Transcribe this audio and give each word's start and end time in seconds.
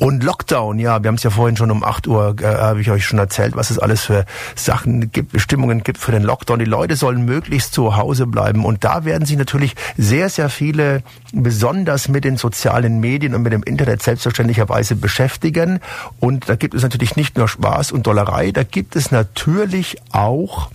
Und 0.00 0.24
Lockdown, 0.24 0.78
ja, 0.78 1.02
wir 1.02 1.08
haben 1.08 1.16
es 1.16 1.24
ja 1.24 1.28
vorhin 1.28 1.58
schon 1.58 1.70
um 1.70 1.84
8 1.84 2.06
Uhr, 2.06 2.34
äh, 2.40 2.46
habe 2.46 2.80
ich 2.80 2.90
euch 2.90 3.04
schon 3.04 3.18
erzählt, 3.18 3.54
was 3.54 3.68
es 3.68 3.78
alles 3.78 4.02
für 4.02 4.24
Sachen 4.56 5.12
gibt, 5.12 5.32
Bestimmungen 5.32 5.82
gibt 5.82 5.98
für 5.98 6.10
den 6.10 6.22
Lockdown. 6.22 6.58
Die 6.58 6.64
Leute 6.64 6.96
sollen 6.96 7.26
möglichst 7.26 7.74
zu 7.74 7.98
Hause 7.98 8.26
bleiben. 8.26 8.64
Und 8.64 8.82
da 8.82 9.04
werden 9.04 9.26
sich 9.26 9.36
natürlich 9.36 9.76
sehr, 9.98 10.30
sehr 10.30 10.48
viele 10.48 11.02
besonders 11.34 12.08
mit 12.08 12.24
den 12.24 12.38
sozialen 12.38 13.00
Medien 13.00 13.34
und 13.34 13.42
mit 13.42 13.52
dem 13.52 13.62
Internet 13.62 14.02
selbstverständlicherweise 14.02 14.96
beschäftigen. 14.96 15.80
Und 16.18 16.48
da 16.48 16.56
gibt 16.56 16.72
es 16.72 16.82
natürlich 16.82 17.16
nicht 17.16 17.36
nur 17.36 17.46
Spaß 17.46 17.92
und 17.92 18.06
Dollerei, 18.06 18.52
da 18.52 18.62
gibt 18.62 18.96
es 18.96 19.10
natürlich 19.10 19.98
auch 20.12 20.70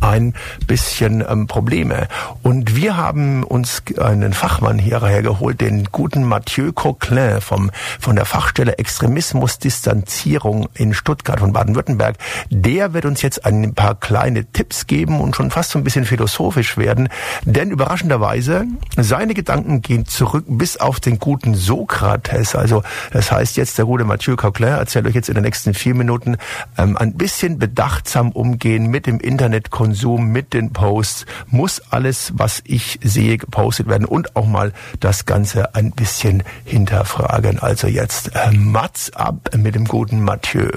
ein 0.00 0.34
bisschen 0.66 1.24
ähm, 1.28 1.46
Probleme. 1.46 2.08
Und 2.42 2.76
wir 2.76 2.96
haben 2.96 3.44
uns 3.44 3.82
einen 3.98 4.32
Fachmann 4.32 4.78
hierher 4.78 5.22
geholt, 5.22 5.60
den 5.60 5.84
guten 5.90 6.24
Mathieu 6.24 6.72
Coquelin 6.72 7.40
vom, 7.40 7.70
von 7.98 8.16
der 8.16 8.24
Fachstelle 8.24 8.78
Extremismus 8.78 9.58
Distanzierung 9.58 10.68
in 10.74 10.94
Stuttgart 10.94 11.40
von 11.40 11.52
Baden-Württemberg. 11.52 12.16
Der 12.50 12.94
wird 12.94 13.04
uns 13.04 13.22
jetzt 13.22 13.44
ein 13.44 13.74
paar 13.74 13.94
kleine 13.94 14.44
Tipps 14.44 14.86
geben 14.86 15.20
und 15.20 15.34
schon 15.34 15.50
fast 15.50 15.70
so 15.70 15.78
ein 15.78 15.84
bisschen 15.84 16.04
philosophisch 16.04 16.76
werden. 16.76 17.08
Denn 17.44 17.70
überraschenderweise, 17.70 18.64
seine 18.96 19.34
Gedanken 19.34 19.82
gehen 19.82 20.06
zurück 20.06 20.44
bis 20.48 20.76
auf 20.76 21.00
den 21.00 21.18
guten 21.18 21.54
Sokrates. 21.54 22.54
Also 22.54 22.82
das 23.12 23.32
heißt 23.32 23.56
jetzt, 23.56 23.78
der 23.78 23.84
gute 23.84 24.04
Mathieu 24.04 24.36
Coquelin 24.36 24.74
erzählt 24.74 25.06
euch 25.06 25.14
jetzt 25.14 25.28
in 25.28 25.34
den 25.34 25.44
nächsten 25.44 25.74
vier 25.74 25.94
Minuten 25.94 26.36
ähm, 26.76 26.96
ein 26.96 27.14
bisschen 27.14 27.58
bedachtsam 27.58 28.30
umgehen 28.32 28.86
mit 28.86 29.06
dem 29.06 29.20
Internet 29.20 29.70
Konsum 29.88 30.32
mit 30.32 30.52
den 30.52 30.74
Posts 30.74 31.24
muss 31.46 31.80
alles, 31.88 32.32
was 32.34 32.60
ich 32.64 33.00
sehe, 33.02 33.38
gepostet 33.38 33.88
werden 33.88 34.04
und 34.04 34.36
auch 34.36 34.44
mal 34.44 34.74
das 35.00 35.24
Ganze 35.24 35.74
ein 35.74 35.92
bisschen 35.92 36.42
hinterfragen. 36.66 37.58
Also 37.58 37.86
jetzt 37.86 38.32
äh, 38.34 38.50
Mats 38.50 39.10
ab 39.14 39.48
mit 39.56 39.74
dem 39.74 39.86
guten 39.86 40.22
Mathieu. 40.22 40.68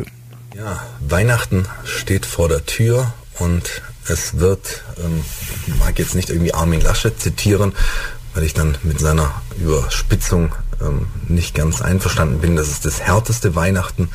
Ja, 0.56 0.80
Weihnachten 1.02 1.66
steht 1.84 2.26
vor 2.26 2.48
der 2.48 2.66
Tür 2.66 3.12
und 3.38 3.82
es 4.08 4.40
wird, 4.40 4.82
ähm, 5.04 5.26
ich 5.68 5.76
mag 5.76 6.00
jetzt 6.00 6.16
nicht 6.16 6.30
irgendwie 6.30 6.54
Armin 6.54 6.80
Laschet 6.80 7.20
zitieren, 7.20 7.74
weil 8.34 8.46
ich 8.46 8.54
dann 8.54 8.78
mit 8.84 9.02
seiner 9.02 9.30
Überspitzung 9.60 10.56
ähm, 10.80 11.08
nicht 11.28 11.54
ganz 11.54 11.82
einverstanden 11.82 12.40
bin, 12.40 12.56
dass 12.56 12.70
es 12.70 12.80
das 12.80 13.02
härteste 13.02 13.56
Weihnachten 13.56 14.08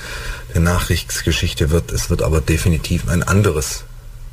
der 0.54 0.62
Nachkriegsgeschichte 0.62 1.68
wird. 1.68 1.92
Es 1.92 2.08
wird 2.08 2.22
aber 2.22 2.40
definitiv 2.40 3.10
ein 3.10 3.22
anderes 3.22 3.84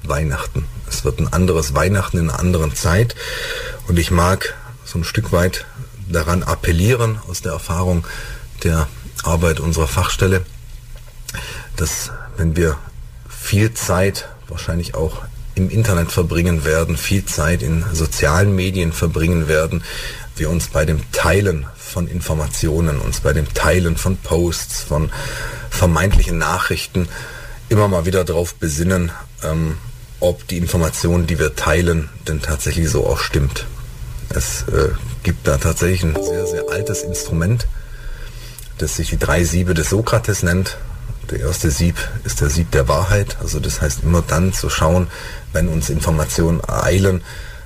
Weihnachten. 0.07 0.65
Es 0.87 1.05
wird 1.05 1.19
ein 1.19 1.31
anderes 1.31 1.73
Weihnachten 1.73 2.17
in 2.17 2.29
einer 2.29 2.39
anderen 2.39 2.75
Zeit. 2.75 3.15
Und 3.87 3.97
ich 3.99 4.11
mag 4.11 4.53
so 4.85 4.99
ein 4.99 5.03
Stück 5.03 5.31
weit 5.31 5.65
daran 6.07 6.43
appellieren, 6.43 7.19
aus 7.27 7.41
der 7.41 7.53
Erfahrung 7.53 8.05
der 8.63 8.87
Arbeit 9.23 9.59
unserer 9.59 9.87
Fachstelle, 9.87 10.45
dass 11.75 12.11
wenn 12.37 12.55
wir 12.55 12.77
viel 13.29 13.73
Zeit 13.73 14.29
wahrscheinlich 14.47 14.95
auch 14.95 15.21
im 15.55 15.69
Internet 15.69 16.11
verbringen 16.11 16.65
werden, 16.65 16.97
viel 16.97 17.25
Zeit 17.25 17.61
in 17.61 17.85
sozialen 17.93 18.55
Medien 18.55 18.91
verbringen 18.91 19.47
werden, 19.47 19.83
wir 20.35 20.49
uns 20.49 20.67
bei 20.67 20.85
dem 20.85 20.99
Teilen 21.11 21.67
von 21.77 22.07
Informationen, 22.07 22.99
uns 22.99 23.19
bei 23.19 23.33
dem 23.33 23.53
Teilen 23.53 23.97
von 23.97 24.17
Posts, 24.17 24.81
von 24.81 25.11
vermeintlichen 25.69 26.37
Nachrichten 26.37 27.07
immer 27.69 27.87
mal 27.87 28.05
wieder 28.05 28.23
darauf 28.23 28.55
besinnen, 28.55 29.11
ähm, 29.43 29.77
ob 30.23 30.47
die 30.47 30.57
Information, 30.57 31.27
die 31.27 31.37
wir 31.37 31.55
teilen, 31.55 32.09
denn 32.27 32.41
tatsächlich 32.41 32.89
so 32.89 33.05
auch 33.05 33.19
stimmt. 33.19 33.65
Es 34.29 34.63
äh, 34.69 34.89
gibt 35.21 35.45
da 35.47 35.57
tatsächlich 35.57 36.03
ein 36.03 36.15
sehr, 36.23 36.47
sehr 36.47 36.63
altes 36.71 37.03
Instrument, 37.03 37.67
das 38.77 38.95
sich 38.95 39.09
die 39.09 39.19
drei 39.19 39.43
Siebe 39.43 39.73
des 39.73 39.89
Sokrates 39.89 40.41
nennt. 40.41 40.77
Der 41.29 41.41
erste 41.41 41.71
Sieb 41.71 41.97
ist 42.23 42.39
der 42.39 42.49
Sieb 42.49 42.71
der 42.71 42.87
Wahrheit. 42.87 43.37
Also 43.41 43.59
das 43.59 43.81
heißt 43.81 44.03
immer 44.03 44.23
dann 44.25 44.53
zu 44.53 44.69
schauen, 44.69 45.07
wenn 45.51 45.67
uns 45.67 45.89
Informationen 45.89 46.61
ereilen, 46.61 47.21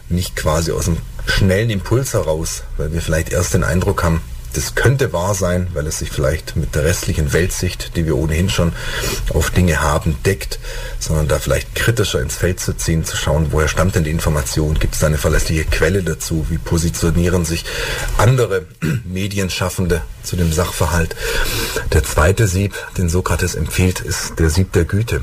nicht 0.10 0.36
quasi 0.36 0.72
aus 0.72 0.88
einem 0.88 0.98
schnellen 1.28 1.70
Impuls 1.70 2.14
heraus, 2.14 2.64
weil 2.78 2.92
wir 2.92 3.02
vielleicht 3.02 3.32
erst 3.32 3.54
den 3.54 3.64
Eindruck 3.64 4.04
haben, 4.04 4.22
das 4.54 4.76
könnte 4.76 5.14
wahr 5.14 5.36
sein, 5.36 5.68
weil 5.74 5.88
es 5.88 6.00
sich 6.00 6.10
vielleicht 6.10 6.56
mit 6.56 6.76
der 6.76 6.84
restlichen 6.84 7.34
Weltsicht, 7.34 7.96
die 7.96 8.06
wir 8.06 8.18
ohnehin 8.18 8.50
schon 8.50 8.74
auf 9.34 9.52
Dinge 9.52 9.82
haben, 9.82 10.18
deckt, 10.26 10.60
sondern 11.00 11.28
da 11.28 11.40
vielleicht 11.40 11.76
kritischer 11.76 12.22
ins 12.22 12.36
Feld 12.36 12.60
zu 12.60 12.74
ziehen, 12.74 13.06
zu 13.06 13.16
schauen, 13.16 13.48
woher 13.52 13.68
stammt 13.68 13.96
denn 13.96 14.04
die 14.04 14.12
Information, 14.12 14.80
gibt 14.80 14.96
es 14.96 15.00
da 15.00 15.08
eine 15.08 15.18
verlässliche 15.18 15.66
Quelle 15.66 16.04
dazu, 16.04 16.46
wie 16.50 16.58
positionieren 16.58 17.46
sich 17.46 17.66
andere 18.18 18.66
Medienschaffende 19.06 20.02
zu 20.24 20.36
dem 20.36 20.52
Sachverhalt. 20.52 21.16
Der 21.94 22.04
zweite 22.04 22.48
Sieb, 22.48 22.76
den 22.98 23.10
Sokrates 23.10 23.56
empfiehlt, 23.56 24.00
ist 24.00 24.40
der 24.40 24.50
Sieb 24.50 24.74
der 24.74 24.86
Güte. 24.86 25.22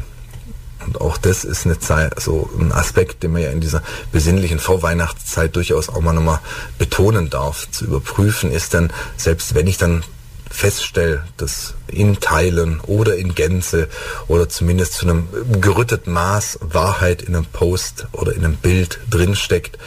Und 0.87 1.01
auch 1.01 1.17
das 1.17 1.45
ist 1.45 1.67
eine 1.67 1.79
Zeit, 1.79 2.21
so 2.21 2.51
ein 2.59 2.73
Aspekt, 2.73 3.23
den 3.23 3.33
man 3.33 3.43
ja 3.43 3.51
in 3.51 3.61
dieser 3.61 3.83
besinnlichen 4.13 4.59
Vorweihnachtszeit 4.59 5.55
durchaus 5.57 5.89
auch 5.89 6.01
mal 6.01 6.13
nochmal 6.13 6.41
betonen 6.79 7.31
darf. 7.31 7.71
Zu 7.71 7.87
überprüfen 7.87 8.51
ist 8.51 8.75
dann, 8.75 8.93
selbst 9.17 9.55
wenn 9.55 9.67
ich 9.67 9.79
dann 9.79 10.05
feststelle, 10.51 11.25
dass 11.37 11.75
in 11.89 12.21
Teilen 12.21 12.81
oder 12.81 13.17
in 13.17 13.35
Gänze 13.35 13.89
oder 14.29 14.49
zumindest 14.49 14.95
zu 14.95 15.07
einem 15.07 15.29
gerütteten 15.61 16.13
Maß 16.13 16.61
Wahrheit 16.61 17.23
in 17.23 17.35
einem 17.35 17.47
Post 17.47 18.07
oder 18.13 18.33
in 18.33 18.45
einem 18.45 18.57
Bild 18.57 19.01
drinsteckt, 19.11 19.79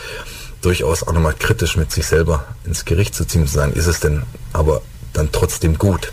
durchaus 0.61 1.03
auch 1.03 1.13
nochmal 1.13 1.35
kritisch 1.37 1.77
mit 1.77 1.91
sich 1.91 2.05
selber 2.05 2.45
ins 2.65 2.83
Gericht 2.83 3.15
zu 3.15 3.25
ziehen, 3.25 3.47
zu 3.47 3.53
sagen, 3.53 3.73
ist 3.73 3.87
es 3.87 4.01
denn 4.01 4.23
aber 4.51 4.81
dann 5.13 5.31
trotzdem 5.31 5.77
gut? 5.77 6.11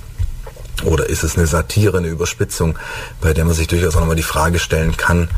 Oder 0.85 1.09
ist 1.09 1.25
es 1.25 1.37
eine 1.37 1.47
Satire, 1.47 1.99
eine 1.99 2.09
Überspitzung, 2.09 2.79
bei 3.21 3.33
der 3.33 3.45
man 3.45 3.55
sich 3.55 3.69
durchaus 3.69 3.97
auch 3.97 4.01
nochmal 4.01 4.17
die 4.17 4.23
Frage 4.23 4.59
stellen 4.59 4.97
kann, 4.97 5.29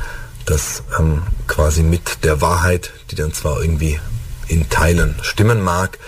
dass 0.44 0.82
ähm, 0.98 1.22
quasi 1.46 1.82
mit 1.82 2.24
der 2.24 2.40
Wahrheit, 2.40 2.92
die 3.10 3.16
dann 3.16 3.32
zwar 3.32 3.60
irgendwie 3.60 4.00
in 4.48 4.68
Teilen 4.68 5.16
stimmen 5.22 5.62
mag, 5.62 5.98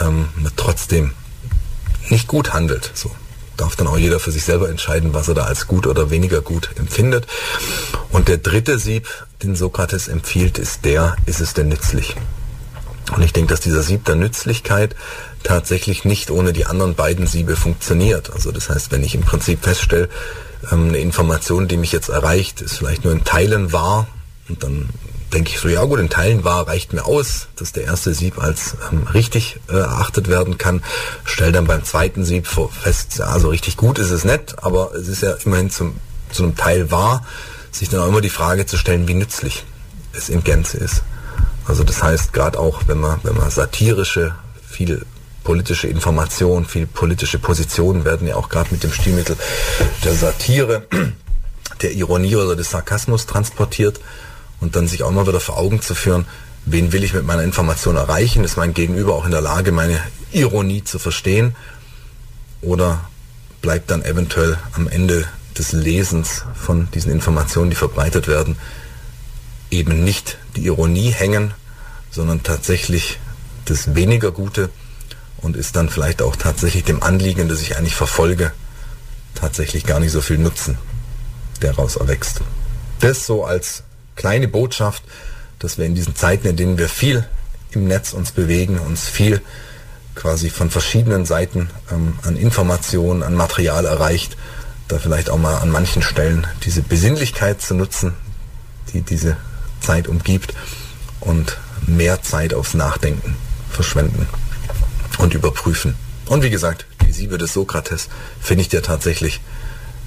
ähm, 0.00 0.28
man 0.36 0.52
trotzdem 0.56 1.12
nicht 2.08 2.28
gut 2.28 2.52
handelt. 2.52 2.90
So 2.94 3.10
darf 3.56 3.76
dann 3.76 3.88
auch 3.88 3.98
jeder 3.98 4.20
für 4.20 4.30
sich 4.30 4.44
selber 4.44 4.68
entscheiden, 4.68 5.14
was 5.14 5.28
er 5.28 5.34
da 5.34 5.44
als 5.44 5.66
gut 5.66 5.86
oder 5.86 6.10
weniger 6.10 6.40
gut 6.40 6.70
empfindet. 6.76 7.26
Und 8.10 8.28
der 8.28 8.38
dritte 8.38 8.78
Sieb, 8.78 9.08
den 9.42 9.56
Sokrates 9.56 10.08
empfiehlt, 10.08 10.58
ist 10.58 10.84
der, 10.84 11.16
ist 11.26 11.40
es 11.40 11.54
denn 11.54 11.68
nützlich? 11.68 12.14
Und 13.10 13.22
ich 13.22 13.32
denke, 13.32 13.50
dass 13.50 13.60
dieser 13.60 13.82
Sieb 13.82 14.04
der 14.04 14.16
Nützlichkeit 14.16 14.94
tatsächlich 15.42 16.04
nicht 16.04 16.30
ohne 16.30 16.52
die 16.52 16.66
anderen 16.66 16.94
beiden 16.94 17.26
Siebe 17.26 17.56
funktioniert. 17.56 18.30
Also 18.32 18.52
das 18.52 18.68
heißt, 18.68 18.90
wenn 18.92 19.04
ich 19.04 19.14
im 19.14 19.22
Prinzip 19.22 19.62
feststelle, 19.62 20.08
ähm, 20.72 20.88
eine 20.88 20.98
Information, 20.98 21.68
die 21.68 21.76
mich 21.76 21.92
jetzt 21.92 22.08
erreicht, 22.08 22.60
ist 22.60 22.76
vielleicht 22.76 23.04
nur 23.04 23.12
in 23.12 23.24
Teilen 23.24 23.72
wahr 23.72 24.08
und 24.48 24.62
dann 24.62 24.88
denke 25.32 25.50
ich 25.50 25.60
so, 25.60 25.68
ja 25.68 25.84
gut, 25.84 26.00
in 26.00 26.08
Teilen 26.08 26.44
wahr 26.44 26.66
reicht 26.66 26.92
mir 26.92 27.04
aus, 27.04 27.48
dass 27.56 27.72
der 27.72 27.84
erste 27.84 28.14
Sieb 28.14 28.38
als 28.38 28.76
ähm, 28.90 29.06
richtig 29.12 29.60
äh, 29.68 29.76
erachtet 29.76 30.28
werden 30.28 30.58
kann. 30.58 30.82
Stell 31.24 31.52
dann 31.52 31.66
beim 31.66 31.84
zweiten 31.84 32.24
Sieb 32.24 32.46
fest, 32.46 33.20
also 33.20 33.48
richtig 33.48 33.76
gut 33.76 33.98
ist 33.98 34.10
es 34.10 34.24
nicht, 34.24 34.62
aber 34.62 34.94
es 34.94 35.08
ist 35.08 35.22
ja 35.22 35.34
immerhin 35.44 35.70
zum, 35.70 35.96
zu 36.30 36.44
einem 36.44 36.56
Teil 36.56 36.90
wahr, 36.90 37.24
sich 37.70 37.88
dann 37.88 38.00
auch 38.00 38.08
immer 38.08 38.22
die 38.22 38.30
Frage 38.30 38.66
zu 38.66 38.78
stellen, 38.78 39.06
wie 39.06 39.14
nützlich 39.14 39.64
es 40.14 40.28
in 40.30 40.42
Gänze 40.44 40.78
ist. 40.78 41.02
Also 41.68 41.84
das 41.84 42.02
heißt, 42.02 42.32
gerade 42.32 42.58
auch, 42.58 42.82
wenn 42.86 42.98
man, 42.98 43.20
wenn 43.22 43.36
man 43.36 43.50
satirische, 43.50 44.34
viel 44.66 45.04
politische 45.44 45.86
Information, 45.86 46.64
viel 46.64 46.86
politische 46.86 47.38
Positionen 47.38 48.04
werden 48.04 48.26
ja 48.26 48.36
auch 48.36 48.48
gerade 48.48 48.70
mit 48.70 48.82
dem 48.82 48.92
Stilmittel 48.92 49.36
der 50.02 50.14
Satire, 50.14 50.86
der 51.82 51.92
Ironie 51.92 52.36
oder 52.36 52.56
des 52.56 52.70
Sarkasmus 52.70 53.26
transportiert 53.26 54.00
und 54.60 54.76
dann 54.76 54.88
sich 54.88 55.02
auch 55.02 55.10
mal 55.10 55.26
wieder 55.26 55.40
vor 55.40 55.58
Augen 55.58 55.80
zu 55.82 55.94
führen, 55.94 56.26
wen 56.64 56.92
will 56.92 57.04
ich 57.04 57.12
mit 57.12 57.24
meiner 57.24 57.44
Information 57.44 57.96
erreichen? 57.96 58.44
Ist 58.44 58.56
mein 58.56 58.74
Gegenüber 58.74 59.14
auch 59.14 59.26
in 59.26 59.30
der 59.30 59.40
Lage, 59.42 59.70
meine 59.70 60.00
Ironie 60.32 60.84
zu 60.84 60.98
verstehen? 60.98 61.54
Oder 62.60 63.00
bleibt 63.60 63.90
dann 63.90 64.02
eventuell 64.02 64.58
am 64.72 64.88
Ende 64.88 65.26
des 65.56 65.72
Lesens 65.72 66.44
von 66.54 66.88
diesen 66.92 67.12
Informationen, 67.12 67.70
die 67.70 67.76
verbreitet 67.76 68.26
werden, 68.26 68.56
eben 69.70 70.04
nicht 70.04 70.38
die 70.56 70.66
Ironie 70.66 71.10
hängen, 71.10 71.52
sondern 72.10 72.42
tatsächlich 72.42 73.18
das 73.64 73.94
weniger 73.94 74.32
Gute 74.32 74.70
und 75.38 75.56
ist 75.56 75.76
dann 75.76 75.88
vielleicht 75.88 76.22
auch 76.22 76.36
tatsächlich 76.36 76.84
dem 76.84 77.02
Anliegen, 77.02 77.48
das 77.48 77.60
ich 77.60 77.76
eigentlich 77.76 77.94
verfolge, 77.94 78.52
tatsächlich 79.34 79.84
gar 79.84 80.00
nicht 80.00 80.12
so 80.12 80.20
viel 80.20 80.38
Nutzen, 80.38 80.78
der 81.62 81.72
daraus 81.72 81.96
erwächst. 81.96 82.40
Das 83.00 83.26
so 83.26 83.44
als 83.44 83.84
kleine 84.16 84.48
Botschaft, 84.48 85.02
dass 85.58 85.78
wir 85.78 85.86
in 85.86 85.94
diesen 85.94 86.16
Zeiten, 86.16 86.46
in 86.48 86.56
denen 86.56 86.78
wir 86.78 86.88
viel 86.88 87.26
im 87.70 87.86
Netz 87.86 88.12
uns 88.12 88.32
bewegen, 88.32 88.78
uns 88.78 89.08
viel 89.08 89.40
quasi 90.14 90.50
von 90.50 90.70
verschiedenen 90.70 91.24
Seiten 91.24 91.70
ähm, 91.92 92.18
an 92.22 92.36
Informationen, 92.36 93.22
an 93.22 93.34
Material 93.34 93.84
erreicht, 93.84 94.36
da 94.88 94.98
vielleicht 94.98 95.30
auch 95.30 95.38
mal 95.38 95.58
an 95.58 95.70
manchen 95.70 96.02
Stellen 96.02 96.46
diese 96.64 96.82
Besinnlichkeit 96.82 97.62
zu 97.62 97.74
nutzen, 97.74 98.14
die 98.92 99.02
diese 99.02 99.36
Zeit 99.80 100.08
umgibt 100.08 100.54
und 101.20 101.58
mehr 101.86 102.22
Zeit 102.22 102.54
aufs 102.54 102.74
Nachdenken 102.74 103.36
verschwenden 103.70 104.26
und 105.18 105.34
überprüfen. 105.34 105.94
Und 106.26 106.42
wie 106.42 106.50
gesagt, 106.50 106.86
die 107.06 107.12
Siebe 107.12 107.38
des 107.38 107.52
Sokrates 107.52 108.08
finde 108.40 108.62
ich 108.62 108.68
dir 108.68 108.82
tatsächlich 108.82 109.40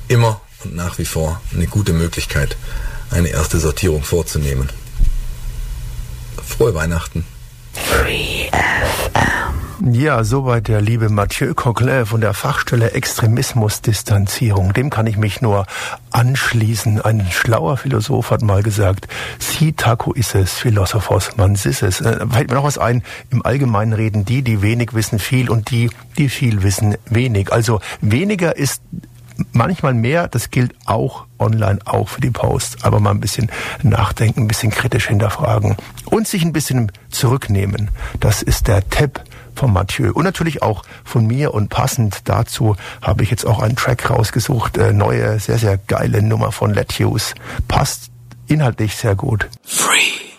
immer 0.07 0.41
und 0.63 0.75
nach 0.75 0.97
wie 0.97 1.05
vor 1.05 1.41
eine 1.53 1.67
gute 1.67 1.93
Möglichkeit, 1.93 2.55
eine 3.09 3.29
erste 3.29 3.59
Sortierung 3.59 4.03
vorzunehmen. 4.03 4.69
Frohe 6.47 6.73
Weihnachten. 6.75 7.25
Ja, 9.83 10.23
soweit 10.23 10.67
der 10.67 10.79
liebe 10.79 11.09
Mathieu 11.09 11.55
Coquelin 11.55 12.05
von 12.05 12.21
der 12.21 12.35
Fachstelle 12.35 12.91
Extremismusdistanzierung. 12.91 14.73
Dem 14.73 14.91
kann 14.91 15.07
ich 15.07 15.17
mich 15.17 15.41
nur 15.41 15.65
anschließen. 16.11 17.01
Ein 17.01 17.27
schlauer 17.31 17.77
Philosoph 17.77 18.29
hat 18.29 18.43
mal 18.43 18.61
gesagt, 18.61 19.07
si 19.39 19.73
taco 19.73 20.13
es, 20.13 20.53
Philosophos 20.53 21.35
man 21.37 21.53
es. 21.53 21.65
Äh, 21.65 21.91
fällt 21.91 22.49
mir 22.49 22.55
noch 22.55 22.63
was 22.63 22.77
ein. 22.77 23.01
Im 23.31 23.43
Allgemeinen 23.43 23.93
reden 23.93 24.23
die, 24.23 24.43
die 24.43 24.61
wenig 24.61 24.93
wissen, 24.93 25.17
viel 25.17 25.49
und 25.49 25.71
die, 25.71 25.89
die 26.15 26.29
viel 26.29 26.61
wissen, 26.61 26.95
wenig. 27.05 27.51
Also 27.51 27.79
weniger 28.01 28.55
ist 28.55 28.83
manchmal 29.51 29.95
mehr, 29.95 30.27
das 30.27 30.51
gilt 30.51 30.75
auch 30.85 31.25
online, 31.39 31.79
auch 31.85 32.07
für 32.07 32.21
die 32.21 32.29
Posts, 32.29 32.83
aber 32.83 32.99
mal 32.99 33.09
ein 33.09 33.19
bisschen 33.19 33.49
nachdenken, 33.81 34.41
ein 34.41 34.47
bisschen 34.47 34.69
kritisch 34.69 35.07
hinterfragen 35.07 35.75
und 36.05 36.27
sich 36.27 36.43
ein 36.43 36.53
bisschen 36.53 36.91
zurücknehmen. 37.09 37.89
Das 38.19 38.43
ist 38.43 38.67
der 38.67 38.87
Tipp 38.87 39.23
von 39.61 39.73
Mathieu 39.73 40.11
und 40.11 40.23
natürlich 40.23 40.63
auch 40.63 40.81
von 41.03 41.27
mir 41.27 41.53
und 41.53 41.69
passend 41.69 42.27
dazu 42.27 42.75
habe 42.99 43.21
ich 43.21 43.29
jetzt 43.29 43.45
auch 43.45 43.61
einen 43.61 43.75
Track 43.75 44.09
rausgesucht, 44.09 44.75
äh, 44.77 44.91
neue, 44.91 45.39
sehr, 45.39 45.59
sehr 45.59 45.77
geile 45.77 46.23
Nummer 46.23 46.51
von 46.51 46.73
Let 46.73 46.93
Hughes. 46.93 47.35
Passt 47.67 48.09
inhaltlich 48.47 48.95
sehr 48.95 49.13
gut. 49.13 49.47
Free. 49.63 50.30